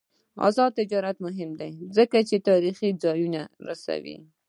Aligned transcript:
آزاد 0.47 0.71
تجارت 0.79 1.17
مهم 1.25 1.49
دی 1.59 1.71
ځکه 1.97 2.17
چې 2.29 2.45
تاریخي 2.49 2.89
ځایونه 3.03 3.41
رسوي. 3.67 4.17